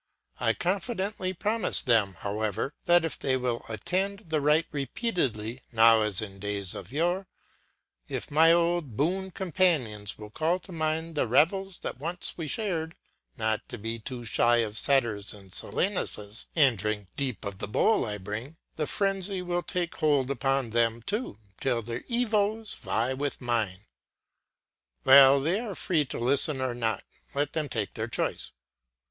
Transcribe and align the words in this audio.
I 0.39 0.55
confidently 0.55 1.31
promise 1.31 1.79
them, 1.83 2.15
however, 2.21 2.73
that 2.85 3.05
if 3.05 3.19
they 3.19 3.37
will 3.37 3.63
attend 3.69 4.29
the 4.29 4.41
rite 4.41 4.65
repeatedly 4.71 5.61
now 5.71 6.01
as 6.01 6.23
in 6.23 6.39
days 6.39 6.73
of 6.73 6.91
yore, 6.91 7.27
if 8.07 8.31
my 8.31 8.51
old 8.51 8.97
boon 8.97 9.29
companions 9.29 10.13
p. 10.13 10.17
255 10.17 10.19
will 10.19 10.31
call 10.31 10.59
to 10.61 10.71
mind 10.71 11.13
the 11.13 11.27
revels 11.27 11.77
that 11.83 11.99
once 11.99 12.35
we 12.35 12.47
shared, 12.47 12.95
not 13.37 13.67
be 13.83 13.99
too 13.99 14.25
shy 14.25 14.55
of 14.57 14.75
satyrs 14.75 15.35
and 15.35 15.51
Silenuses, 15.53 16.47
and 16.55 16.79
drink 16.79 17.07
deep 17.15 17.45
of 17.45 17.59
the 17.59 17.67
bowl 17.67 18.03
I 18.03 18.17
bring, 18.17 18.57
the 18.77 18.87
frenzy 18.87 19.41
shall 19.45 19.61
take 19.61 19.93
hold 19.97 20.31
upon 20.31 20.71
them 20.71 21.03
too, 21.03 21.37
till 21.59 21.83
their 21.83 22.01
evoes 22.09 22.73
vie 22.75 23.13
with 23.13 23.39
mine. 23.39 23.81
6Well, 25.05 25.43
they 25.43 25.59
are 25.59 25.75
free 25.75 26.05
to 26.05 26.17
listen 26.17 26.59
or 26.59 26.73
not; 26.73 27.03
let 27.35 27.53
them 27.53 27.69
take 27.69 27.93
their 27.93 28.07
choice. 28.07 28.49